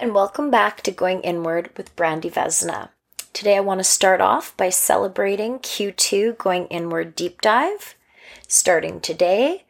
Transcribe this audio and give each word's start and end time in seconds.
and 0.00 0.14
welcome 0.14 0.48
back 0.48 0.80
to 0.80 0.92
Going 0.92 1.20
Inward 1.22 1.70
with 1.76 1.94
Brandy 1.96 2.30
Vesna. 2.30 2.90
Today 3.32 3.56
I 3.56 3.60
want 3.60 3.80
to 3.80 3.84
start 3.84 4.20
off 4.20 4.56
by 4.56 4.68
celebrating 4.68 5.58
Q2 5.58 6.38
Going 6.38 6.66
Inward 6.68 7.16
Deep 7.16 7.40
Dive. 7.40 7.96
Starting 8.46 9.00
today, 9.00 9.64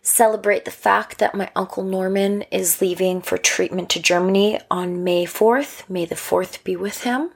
celebrate 0.00 0.64
the 0.64 0.70
fact 0.70 1.18
that 1.18 1.34
my 1.34 1.50
Uncle 1.56 1.82
Norman 1.82 2.42
is 2.52 2.80
leaving 2.80 3.20
for 3.20 3.36
treatment 3.36 3.90
to 3.90 4.00
Germany 4.00 4.60
on 4.70 5.02
May 5.02 5.24
4th. 5.24 5.88
May 5.90 6.04
the 6.04 6.14
4th 6.14 6.62
be 6.62 6.76
with 6.76 7.02
him. 7.02 7.30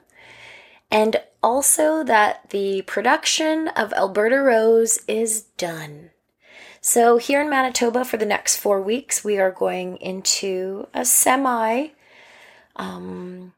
And 0.89 1.21
also 1.43 2.05
that 2.05 2.51
the 2.51 2.83
production 2.83 3.67
of 3.69 3.91
Alberta 3.91 4.37
Rose 4.37 4.99
is 5.09 5.41
done. 5.57 6.11
So, 6.79 7.17
here 7.17 7.41
in 7.41 7.49
Manitoba 7.49 8.05
for 8.05 8.15
the 8.15 8.25
next 8.25 8.55
four 8.55 8.81
weeks, 8.81 9.25
we 9.25 9.37
are 9.37 9.51
going 9.51 9.97
into 9.97 10.87
a 10.93 11.03
semi 11.03 11.89
um, 12.79 13.53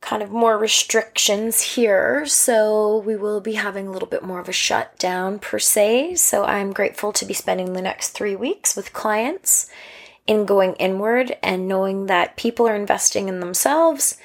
kind 0.00 0.22
of 0.22 0.30
more 0.30 0.56
restrictions 0.56 1.60
here. 1.60 2.24
So 2.24 2.98
we 2.98 3.16
will 3.16 3.40
be 3.40 3.54
having 3.54 3.86
a 3.86 3.92
little 3.92 4.08
bit 4.08 4.22
more 4.22 4.40
of 4.40 4.48
a 4.48 4.52
shutdown 4.52 5.38
per 5.38 5.58
se. 5.58 6.14
So 6.14 6.44
I'm 6.44 6.72
grateful 6.72 7.12
to 7.12 7.26
be 7.26 7.34
spending 7.34 7.72
the 7.72 7.82
next 7.82 8.10
three 8.10 8.36
weeks 8.36 8.74
with 8.74 8.94
clients 8.94 9.68
in 10.26 10.46
going 10.46 10.74
inward 10.74 11.36
and 11.42 11.68
knowing 11.68 12.06
that 12.06 12.36
people 12.36 12.66
are 12.66 12.74
investing 12.74 13.28
in 13.28 13.40
themselves. 13.40 14.16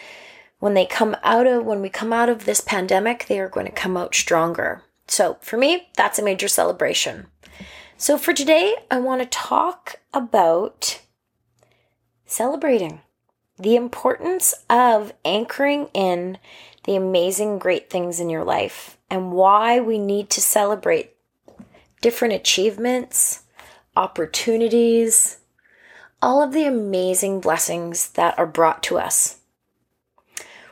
When 0.59 0.75
they 0.75 0.85
come 0.85 1.17
out 1.23 1.47
of 1.47 1.65
when 1.65 1.81
we 1.81 1.89
come 1.89 2.13
out 2.13 2.29
of 2.29 2.45
this 2.45 2.61
pandemic, 2.61 3.25
they 3.25 3.39
are 3.39 3.49
going 3.49 3.65
to 3.65 3.71
come 3.71 3.97
out 3.97 4.15
stronger. 4.15 4.83
So 5.07 5.37
for 5.41 5.57
me, 5.57 5.89
that's 5.95 6.17
a 6.17 6.23
major 6.23 6.47
celebration. 6.47 7.27
So 7.97 8.17
for 8.17 8.33
today, 8.33 8.75
I 8.89 8.99
want 8.99 9.21
to 9.21 9.27
talk 9.27 9.99
about 10.13 11.01
celebrating 12.25 13.01
the 13.57 13.75
importance 13.75 14.53
of 14.69 15.13
anchoring 15.23 15.87
in 15.93 16.37
the 16.83 16.95
amazing, 16.95 17.57
great 17.57 17.89
things 17.89 18.19
in 18.19 18.29
your 18.29 18.43
life 18.43 18.97
and 19.09 19.31
why 19.31 19.79
we 19.79 19.97
need 19.97 20.29
to 20.29 20.41
celebrate 20.41 21.15
different 22.01 22.33
achievements, 22.33 23.43
opportunities, 23.95 25.39
all 26.21 26.41
of 26.41 26.53
the 26.53 26.65
amazing 26.65 27.39
blessings 27.39 28.09
that 28.09 28.37
are 28.37 28.45
brought 28.47 28.83
to 28.83 28.97
us. 28.97 29.39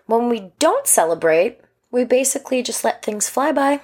When 0.06 0.30
we 0.30 0.52
don't 0.60 0.88
celebrate, 0.88 1.62
we 1.90 2.04
basically 2.04 2.62
just 2.62 2.84
let 2.84 3.04
things 3.04 3.30
fly 3.30 3.52
by, 3.52 3.82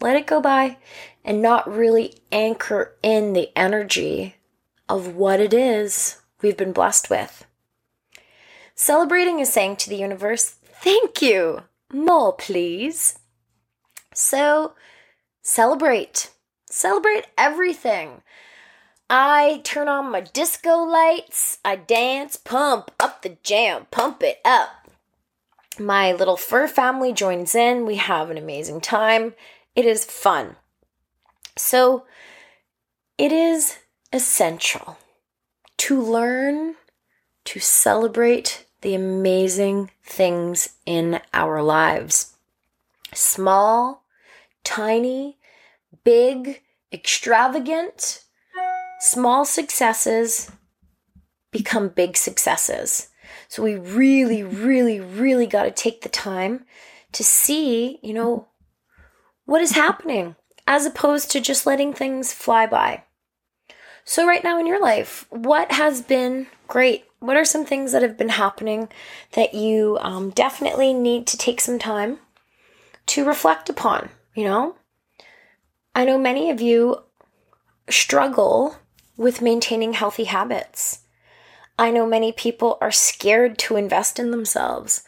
let 0.00 0.16
it 0.16 0.26
go 0.26 0.40
by, 0.40 0.76
and 1.24 1.40
not 1.40 1.72
really 1.72 2.18
anchor 2.30 2.94
in 3.02 3.32
the 3.32 3.50
energy 3.56 4.36
of 4.88 5.14
what 5.14 5.40
it 5.40 5.54
is 5.54 6.20
we've 6.42 6.56
been 6.56 6.72
blessed 6.72 7.08
with. 7.08 7.46
Celebrating 8.74 9.38
is 9.38 9.52
saying 9.52 9.76
to 9.76 9.90
the 9.90 9.96
universe, 9.96 10.56
Thank 10.82 11.22
you. 11.22 11.62
More, 11.92 12.32
please. 12.32 13.18
So, 14.12 14.74
celebrate. 15.42 16.30
Celebrate 16.68 17.26
everything. 17.38 18.22
I 19.08 19.60
turn 19.64 19.88
on 19.88 20.10
my 20.10 20.20
disco 20.22 20.78
lights, 20.78 21.58
I 21.64 21.76
dance, 21.76 22.36
pump 22.36 22.90
up 22.98 23.22
the 23.22 23.36
jam, 23.42 23.86
pump 23.90 24.22
it 24.22 24.40
up. 24.44 24.88
My 25.78 26.12
little 26.12 26.36
fur 26.36 26.66
family 26.68 27.12
joins 27.12 27.54
in. 27.54 27.86
We 27.86 27.96
have 27.96 28.30
an 28.30 28.38
amazing 28.38 28.80
time. 28.80 29.34
It 29.76 29.84
is 29.84 30.04
fun. 30.04 30.56
So, 31.56 32.04
it 33.18 33.30
is 33.30 33.78
essential 34.12 34.98
to 35.78 36.00
learn 36.00 36.76
to 37.44 37.60
celebrate 37.60 38.66
the 38.80 38.94
amazing 38.94 39.90
things 40.02 40.70
in 40.86 41.20
our 41.32 41.62
lives. 41.62 42.36
Small, 43.12 44.04
tiny, 44.62 45.38
big, 46.04 46.62
extravagant, 46.92 48.24
small 49.00 49.44
successes 49.44 50.50
become 51.50 51.88
big 51.88 52.16
successes. 52.16 53.08
So 53.48 53.62
we 53.62 53.76
really, 53.76 54.42
really, 54.42 55.00
really 55.00 55.46
got 55.46 55.64
to 55.64 55.70
take 55.70 56.02
the 56.02 56.08
time 56.08 56.64
to 57.12 57.22
see, 57.22 57.98
you 58.02 58.12
know, 58.12 58.48
what 59.44 59.62
is 59.62 59.72
happening 59.72 60.36
as 60.66 60.86
opposed 60.86 61.30
to 61.30 61.40
just 61.40 61.66
letting 61.66 61.92
things 61.92 62.32
fly 62.32 62.66
by. 62.66 63.04
So, 64.04 64.26
right 64.26 64.44
now 64.44 64.58
in 64.58 64.66
your 64.66 64.80
life, 64.80 65.26
what 65.30 65.72
has 65.72 66.02
been 66.02 66.46
great? 66.68 67.04
What 67.24 67.38
are 67.38 67.44
some 67.46 67.64
things 67.64 67.92
that 67.92 68.02
have 68.02 68.18
been 68.18 68.28
happening 68.28 68.90
that 69.32 69.54
you 69.54 69.96
um, 70.02 70.28
definitely 70.28 70.92
need 70.92 71.26
to 71.28 71.38
take 71.38 71.58
some 71.58 71.78
time 71.78 72.18
to 73.06 73.24
reflect 73.24 73.70
upon? 73.70 74.10
You 74.34 74.44
know, 74.44 74.76
I 75.94 76.04
know 76.04 76.18
many 76.18 76.50
of 76.50 76.60
you 76.60 76.98
struggle 77.88 78.76
with 79.16 79.40
maintaining 79.40 79.94
healthy 79.94 80.24
habits. 80.24 80.98
I 81.78 81.90
know 81.90 82.06
many 82.06 82.30
people 82.30 82.76
are 82.82 82.92
scared 82.92 83.56
to 83.60 83.76
invest 83.76 84.18
in 84.18 84.30
themselves. 84.30 85.02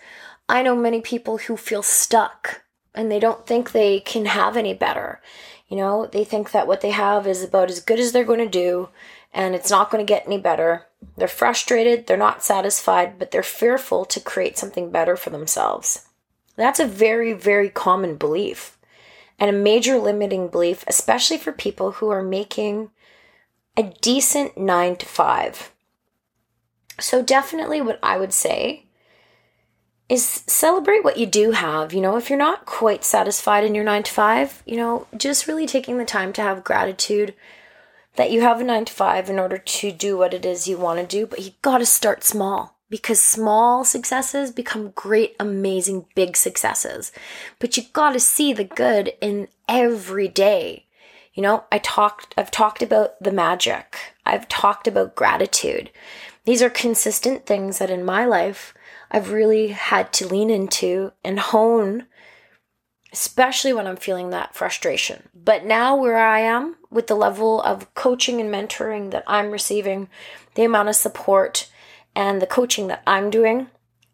I 0.49 0.62
know 0.62 0.75
many 0.75 1.03
people 1.03 1.37
who 1.37 1.59
feel 1.59 1.82
stuck 1.82 2.62
and 2.94 3.12
they 3.12 3.21
don't 3.21 3.47
think 3.47 3.72
they 3.72 4.00
can 4.00 4.25
have 4.25 4.56
any 4.56 4.72
better. 4.72 5.21
You 5.69 5.76
know, 5.76 6.06
they 6.06 6.25
think 6.25 6.53
that 6.53 6.66
what 6.66 6.81
they 6.81 6.93
have 6.93 7.26
is 7.26 7.43
about 7.44 7.69
as 7.69 7.81
good 7.81 8.00
as 8.00 8.12
they're 8.12 8.25
going 8.25 8.38
to 8.38 8.49
do 8.49 8.88
and 9.37 9.55
it's 9.55 9.71
not 9.71 9.91
going 9.91 10.05
to 10.05 10.11
get 10.11 10.27
any 10.27 10.39
better. 10.39 10.87
They're 11.19 11.29
frustrated, 11.29 12.07
they're 12.07 12.17
not 12.17 12.43
satisfied, 12.43 13.19
but 13.19 13.31
they're 13.31 13.43
fearful 13.43 14.07
to 14.07 14.19
create 14.19 14.57
something 14.57 14.91
better 14.91 15.15
for 15.15 15.29
themselves. 15.29 16.07
That's 16.57 16.81
a 16.81 16.87
very, 16.87 17.35
very 17.35 17.69
common 17.69 18.17
belief 18.17 18.79
and 19.39 19.51
a 19.51 19.53
major 19.53 19.99
limiting 19.99 20.49
belief, 20.49 20.85
especially 20.89 21.37
for 21.37 21.53
people 21.53 21.93
who 21.93 22.09
are 22.09 22.23
making 22.23 22.91
a 23.77 23.83
decent 24.01 24.57
nine 24.57 24.97
to 24.97 25.05
five. 25.07 25.71
So, 26.99 27.23
definitely, 27.23 27.83
what 27.83 27.99
I 28.03 28.17
would 28.17 28.33
say 28.33 28.87
is 30.09 30.25
celebrate 30.47 31.05
what 31.05 31.19
you 31.19 31.27
do 31.27 31.51
have. 31.51 31.93
You 31.93 32.01
know, 32.01 32.17
if 32.17 32.31
you're 32.31 32.39
not 32.39 32.65
quite 32.65 33.05
satisfied 33.05 33.65
in 33.65 33.75
your 33.75 33.85
nine 33.85 34.03
to 34.05 34.11
five, 34.11 34.63
you 34.65 34.79
know, 34.79 35.07
just 35.15 35.47
really 35.47 35.67
taking 35.67 35.99
the 35.99 36.07
time 36.07 36.33
to 36.33 36.43
have 36.43 36.65
gratitude 36.65 37.35
that 38.16 38.31
you 38.31 38.41
have 38.41 38.60
a 38.60 38.65
nine 38.65 38.84
to 38.84 38.93
five 38.93 39.31
in 39.31 39.38
order 39.38 39.59
to 39.59 39.93
do 39.93 40.16
what 40.19 40.34
it 40.34 40.44
is 40.44 40.66
you 40.66 40.77
want 40.77 40.99
to 40.99 41.06
do, 41.06 41.27
but 41.27 41.41
you 41.41 41.53
got 41.62 41.78
to 41.78 41.87
start 41.87 42.25
small 42.25 42.77
because 42.88 43.21
small 43.21 43.84
successes 43.84 44.50
become 44.50 44.93
great, 44.94 45.34
amazing, 45.41 46.06
big 46.15 46.37
successes. 46.37 47.12
But 47.59 47.76
you 47.76 47.84
got 47.93 48.12
to 48.12 48.21
see 48.21 48.53
the 48.53 48.65
good 48.65 49.12
in 49.21 49.49
every 49.69 50.28
day. 50.28 50.87
You 51.34 51.43
know, 51.43 51.65
I 51.71 51.78
talked, 51.78 52.34
I've 52.38 52.50
talked 52.50 52.82
about 52.82 53.22
the 53.22 53.32
magic. 53.32 53.97
I've 54.25 54.49
talked 54.49 54.88
about 54.88 55.15
gratitude. 55.15 55.91
These 56.44 56.62
are 56.62 56.71
consistent 56.71 57.44
things 57.44 57.78
that 57.78 57.91
in 57.91 58.05
my 58.05 58.25
life 58.25 58.72
I've 59.10 59.32
really 59.32 59.69
had 59.69 60.12
to 60.15 60.28
lean 60.28 60.49
into 60.49 61.12
and 61.25 61.38
hone, 61.38 62.06
especially 63.16 63.72
when 63.72 63.87
I'm 63.87 63.97
feeling 63.97 64.28
that 64.28 64.54
frustration. 64.54 65.31
But 65.34 65.65
now, 65.65 65.97
where 65.97 66.19
I 66.19 66.41
am 66.41 66.77
with 66.91 67.06
the 67.06 67.15
level 67.15 67.62
of 67.62 67.94
coaching 67.94 68.43
and 68.43 68.53
mentoring 68.53 69.10
that 69.10 69.25
I'm 69.27 69.53
receiving, 69.53 70.10
the 70.54 70.65
amount 70.65 70.91
of 70.91 70.97
support 70.97 71.71
and 72.15 72.43
the 72.43 72.47
coaching 72.47 72.88
that 72.88 73.03
I'm 73.06 73.31
doing, 73.31 73.69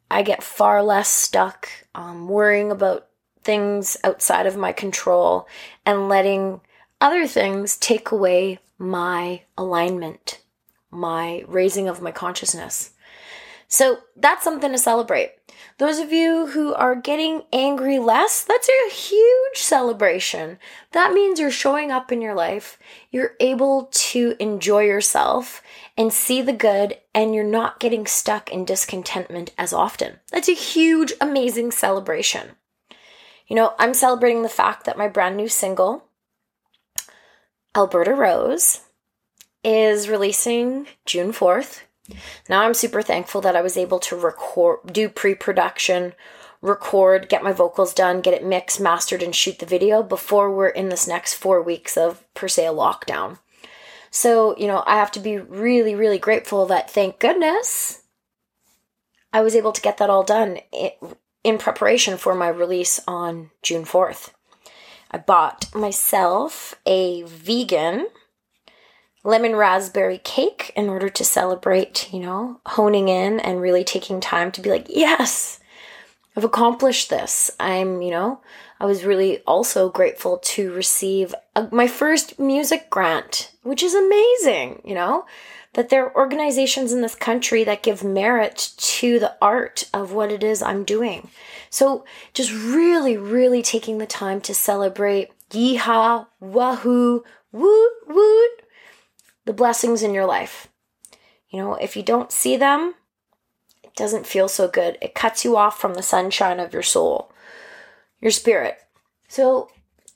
I 0.08 0.22
get 0.22 0.44
far 0.44 0.84
less 0.84 1.08
stuck 1.08 1.68
um, 1.96 2.28
worrying 2.28 2.70
about 2.70 3.08
things 3.42 3.97
outside 4.04 4.47
of 4.47 4.56
my 4.56 4.71
control 4.71 5.48
and 5.84 6.09
letting 6.09 6.60
other 7.00 7.27
things 7.27 7.77
take 7.77 8.12
away 8.12 8.60
my 8.78 9.42
alignment, 9.59 10.41
my 10.92 11.44
raising 11.48 11.88
of 11.88 12.00
my 12.00 12.12
consciousness. 12.12 12.91
So 13.72 14.01
that's 14.15 14.45
something 14.45 14.71
to 14.72 14.77
celebrate. 14.77 15.33
Those 15.78 15.98
of 15.98 16.13
you 16.13 16.48
who 16.48 16.74
are 16.74 16.95
getting 16.95 17.45
angry 17.54 17.98
less, 17.98 18.45
that's 18.45 18.69
a 18.69 18.92
huge 18.92 19.57
celebration. 19.57 20.59
That 20.91 21.15
means 21.15 21.41
you're 21.41 21.51
showing 21.51 21.91
up 21.91 22.13
in 22.13 22.21
your 22.21 22.34
life, 22.34 22.78
you're 23.10 23.33
able 23.41 23.89
to 23.91 24.36
enjoy 24.39 24.83
yourself 24.83 25.63
and 25.97 26.13
see 26.13 26.42
the 26.42 26.53
good, 26.53 26.98
and 27.15 27.34
you're 27.34 27.45
not 27.45 27.80
getting 27.80 28.07
stuck 28.07 28.53
in 28.53 28.66
discontentment 28.66 29.54
as 29.57 29.72
often. 29.72 30.21
That's 30.30 30.51
a 30.51 30.54
huge, 30.54 31.15
amazing 31.18 31.71
celebration. 31.71 32.51
You 33.47 33.57
know, 33.57 33.72
I'm 33.78 33.95
celebrating 33.95 34.42
the 34.42 34.51
fact 34.51 34.84
that 34.84 34.98
my 34.98 35.09
brand 35.09 35.39
new 35.39 35.48
single, 35.48 36.04
Alberta 37.75 38.13
Rose, 38.13 38.83
is 39.65 40.10
releasing 40.10 40.89
June 41.07 41.33
4th. 41.33 41.84
Now 42.49 42.63
I'm 42.63 42.75
super 42.75 43.03
thankful 43.03 43.41
that 43.43 43.57
I 43.57 43.63
was 43.63 43.77
able 43.77 43.99
to 44.01 44.16
record, 44.16 44.93
do 44.93 45.09
pre 45.09 45.34
production, 45.34 46.15
record, 46.60 47.28
get 47.28 47.45
my 47.45 47.53
vocals 47.53 47.95
done, 47.95 48.21
get 48.21 48.34
it 48.34 48.45
mixed, 48.45 48.81
mastered, 48.81 49.22
and 49.22 49.34
shoot 49.34 49.59
the 49.59 49.66
video 49.66 50.03
before 50.03 50.54
we're 50.54 50.69
in 50.69 50.89
this 50.89 51.07
next 51.07 51.34
four 51.34 51.63
weeks 51.63 51.97
of, 51.97 52.25
per 52.34 52.49
se, 52.49 52.66
a 52.66 52.72
lockdown. 52.72 53.39
So, 54.10 54.57
you 54.59 54.66
know, 54.66 54.83
I 54.87 54.97
have 54.97 55.10
to 55.13 55.21
be 55.21 55.39
really, 55.39 55.95
really 55.95 56.19
grateful 56.19 56.66
that 56.66 56.91
thank 56.91 57.19
goodness 57.19 58.03
I 59.33 59.41
was 59.41 59.57
able 59.57 59.72
to 59.72 59.81
get 59.81 59.97
that 59.99 60.10
all 60.10 60.22
done 60.22 60.59
in 61.43 61.59
preparation 61.59 62.19
for 62.19 62.34
my 62.34 62.49
release 62.49 63.01
on 63.07 63.51
June 63.63 63.84
4th. 63.84 64.31
I 65.10 65.19
bought 65.19 65.75
myself 65.75 66.75
a 66.87 67.22
vegan 67.22 68.09
lemon 69.24 69.54
raspberry 69.54 70.19
cake 70.19 70.72
in 70.74 70.89
order 70.89 71.09
to 71.09 71.24
celebrate, 71.24 72.13
you 72.13 72.21
know, 72.21 72.60
honing 72.66 73.09
in 73.09 73.39
and 73.41 73.60
really 73.60 73.84
taking 73.84 74.21
time 74.21 74.51
to 74.53 74.60
be 74.60 74.71
like, 74.71 74.86
yes, 74.89 75.60
I've 76.36 76.45
accomplished 76.45 77.10
this. 77.10 77.51
I'm, 77.60 78.03
you 78.03 78.10
know, 78.10 78.41
I 78.80 78.86
was 78.86 79.04
really 79.04 79.39
also 79.41 79.91
grateful 79.91 80.39
to 80.39 80.72
receive 80.72 81.34
a, 81.54 81.69
my 81.71 81.86
first 81.86 82.41
music 82.41 82.91
grant, 82.91 83.53
which 83.63 83.83
is 83.83 83.95
amazing, 83.95 84.83
you 84.84 84.95
know, 84.95 85.25
that 85.75 85.89
there 85.89 86.04
are 86.04 86.16
organizations 86.16 86.92
in 86.92 87.01
this 87.01 87.15
country 87.15 87.65
that 87.65 87.83
give 87.83 88.03
merit 88.03 88.72
to 88.77 89.18
the 89.18 89.36
art 89.41 89.89
of 89.95 90.13
what 90.13 90.33
it 90.33 90.42
is 90.42 90.63
I'm 90.63 90.84
doing. 90.84 91.28
So 91.71 92.04
just 92.34 92.53
really, 92.53 93.16
really 93.16 93.63
taking 93.63 93.98
the 93.98 94.07
time 94.07 94.41
to 94.42 94.54
celebrate 94.54 95.30
yeehaw, 95.51 96.27
wahoo, 96.41 97.25
woot, 97.53 97.92
woot, 98.09 98.63
the 99.44 99.53
blessings 99.53 100.03
in 100.03 100.15
your 100.15 100.27
life. 100.27 100.68
You 101.50 101.60
know, 101.60 101.74
if 101.74 101.97
you 101.97 102.03
don't 102.03 102.33
see 102.33 102.56
them, 102.56 102.94
it 103.83 103.94
doesn't 103.94 104.27
feel 104.27 104.48
so 104.48 104.68
good. 104.68 104.97
It 105.03 105.15
cuts 105.15 105.44
you 105.44 105.56
off 105.56 105.78
from 105.78 105.94
the 105.94 106.03
sunshine 106.03 106.60
of 106.60 106.72
your 106.72 106.83
soul, 106.83 107.30
your 108.21 108.30
spirit. 108.30 108.78
So, 109.28 109.68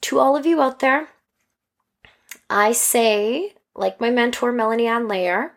to 0.03 0.19
all 0.19 0.37
of 0.37 0.47
you 0.47 0.63
out 0.63 0.81
there, 0.81 1.09
I 2.49 2.73
say, 2.73 3.55
like 3.75 4.01
my 4.01 4.11
mentor, 4.11 4.53
Melanie 4.53 4.87
Ann 4.87 5.09
Layer, 5.09 5.53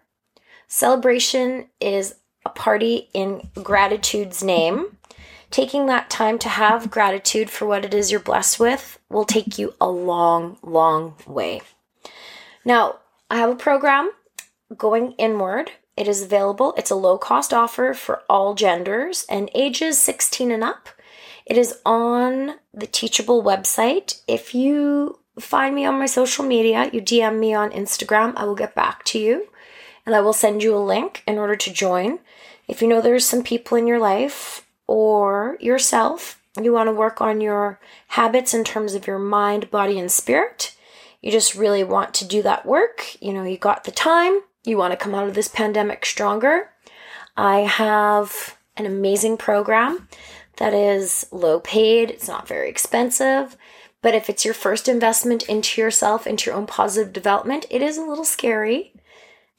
celebration 0.68 1.68
is 1.80 2.16
a 2.46 2.50
party 2.50 3.10
in 3.14 3.50
gratitude's 3.64 4.44
name. 4.44 4.98
Taking 5.52 5.88
that 5.88 6.10
time 6.10 6.38
to 6.40 6.50
have 6.50 6.92
gratitude 6.92 7.50
for 7.50 7.66
what 7.66 7.84
it 7.84 7.94
is 7.94 8.12
you're 8.12 8.20
blessed 8.20 8.60
with 8.60 9.00
will 9.10 9.26
take 9.26 9.58
you 9.58 9.74
a 9.82 9.90
long, 9.90 10.58
long 10.62 11.16
way. 11.26 11.62
Now, 12.64 13.00
I 13.30 13.38
have 13.38 13.50
a 13.52 13.56
program 13.56 14.12
going 14.76 15.12
inward. 15.14 15.72
It 15.96 16.08
is 16.08 16.24
available. 16.24 16.74
It's 16.78 16.90
a 16.90 16.96
low 16.96 17.18
cost 17.18 17.54
offer 17.54 17.94
for 17.94 18.24
all 18.28 18.56
genders 18.56 19.26
and 19.30 19.52
ages 19.54 20.02
16 20.02 20.52
and 20.52 20.64
up. 20.64 20.90
It 21.46 21.58
is 21.58 21.80
on 21.86 22.56
the 22.74 22.88
Teachable 22.88 23.44
website. 23.44 24.22
If 24.28 24.56
you 24.56 25.20
find 25.40 25.76
me 25.76 25.86
on 25.86 26.00
my 26.00 26.08
social 26.08 26.44
media, 26.44 26.90
you 26.92 27.02
DM 27.02 27.40
me 27.40 27.54
on 27.54 27.72
Instagram, 27.72 28.34
I 28.36 28.46
will 28.46 28.56
get 28.56 28.76
back 28.76 29.04
to 29.06 29.20
you 29.20 29.48
and 30.06 30.16
I 30.16 30.22
will 30.22 30.34
send 30.34 30.64
you 30.64 30.76
a 30.76 30.80
link 30.80 31.24
in 31.28 31.38
order 31.38 31.56
to 31.56 31.74
join. 31.74 32.20
If 32.68 32.82
you 32.82 32.88
know 32.88 33.02
there's 33.02 33.26
some 33.26 33.44
people 33.44 33.78
in 33.78 33.86
your 33.86 34.00
life 34.00 34.66
or 34.88 35.58
yourself, 35.60 36.42
you 36.60 36.74
want 36.74 36.88
to 36.88 36.94
work 36.94 37.22
on 37.22 37.42
your 37.42 37.80
habits 38.08 38.54
in 38.54 38.64
terms 38.64 38.96
of 38.96 39.06
your 39.06 39.20
mind, 39.20 39.70
body, 39.70 40.00
and 40.00 40.12
spirit 40.12 40.76
you 41.22 41.32
just 41.32 41.56
really 41.56 41.84
want 41.84 42.14
to 42.16 42.26
do 42.26 42.42
that 42.44 42.66
work, 42.66 43.18
you 43.22 43.34
know, 43.34 43.44
you 43.44 43.58
got 43.58 43.84
the 43.84 43.92
time, 43.92 44.40
you 44.64 44.78
want 44.78 44.92
to 44.92 44.98
come 44.98 45.16
out 45.16 45.28
of 45.28 45.36
this 45.36 45.48
pandemic 45.48 46.06
stronger. 46.06 46.70
I 47.36 47.60
have 47.62 48.58
an 48.78 48.86
amazing 48.86 49.38
program 49.38 50.08
that 50.58 50.74
is 50.74 51.26
low 51.32 51.60
paid, 51.60 52.10
it's 52.10 52.28
not 52.28 52.48
very 52.48 52.70
expensive. 52.70 53.58
But 54.02 54.16
if 54.16 54.30
it's 54.30 54.46
your 54.46 54.54
first 54.54 54.88
investment 54.88 55.44
into 55.50 55.82
yourself, 55.82 56.26
into 56.26 56.50
your 56.50 56.58
own 56.58 56.68
positive 56.68 57.12
development, 57.12 57.66
it 57.70 57.82
is 57.82 57.98
a 57.98 58.04
little 58.04 58.24
scary. 58.24 58.94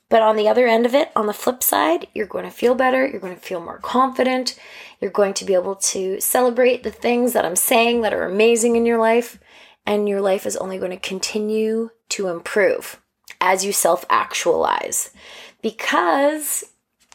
But 0.08 0.22
on 0.22 0.36
the 0.36 0.48
other 0.48 0.66
end 0.66 0.86
of 0.86 0.94
it, 0.94 1.10
on 1.14 1.26
the 1.26 1.32
flip 1.32 1.62
side, 1.62 2.08
you're 2.14 2.26
going 2.26 2.44
to 2.44 2.50
feel 2.50 2.74
better. 2.74 3.06
You're 3.06 3.20
going 3.20 3.34
to 3.34 3.40
feel 3.40 3.60
more 3.60 3.78
confident. 3.78 4.58
You're 5.00 5.10
going 5.10 5.34
to 5.34 5.44
be 5.44 5.54
able 5.54 5.76
to 5.76 6.20
celebrate 6.20 6.82
the 6.82 6.90
things 6.90 7.32
that 7.32 7.44
I'm 7.44 7.56
saying 7.56 8.00
that 8.00 8.14
are 8.14 8.24
amazing 8.24 8.76
in 8.76 8.86
your 8.86 8.98
life 8.98 9.38
and 9.86 10.08
your 10.08 10.20
life 10.20 10.46
is 10.46 10.56
only 10.56 10.78
going 10.78 10.90
to 10.90 10.96
continue 10.96 11.90
to 12.10 12.28
improve 12.28 13.00
as 13.40 13.64
you 13.64 13.72
self 13.72 14.04
actualize. 14.10 15.10
Because 15.62 16.64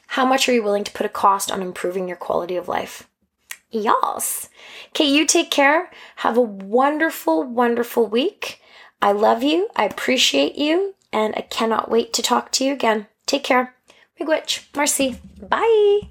how 0.07 0.25
much 0.25 0.47
are 0.47 0.53
you 0.53 0.63
willing 0.63 0.83
to 0.83 0.91
put 0.91 1.05
a 1.05 1.09
cost 1.09 1.51
on 1.51 1.61
improving 1.61 2.07
your 2.07 2.17
quality 2.17 2.55
of 2.55 2.67
life? 2.67 3.07
Yes. 3.71 4.49
Okay, 4.89 5.05
you 5.05 5.25
take 5.25 5.51
care. 5.51 5.91
Have 6.17 6.37
a 6.37 6.41
wonderful, 6.41 7.43
wonderful 7.43 8.07
week. 8.07 8.61
I 9.01 9.11
love 9.11 9.43
you. 9.43 9.69
I 9.75 9.85
appreciate 9.85 10.55
you. 10.55 10.95
And 11.11 11.33
I 11.35 11.41
cannot 11.41 11.89
wait 11.89 12.13
to 12.13 12.21
talk 12.21 12.51
to 12.53 12.63
you 12.63 12.73
again. 12.73 13.07
Take 13.25 13.43
care. 13.43 13.75
Miigwech. 14.19 14.65
Marcy. 14.75 15.19
Bye. 15.39 16.01